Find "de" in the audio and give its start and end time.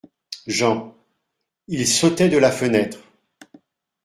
2.29-2.39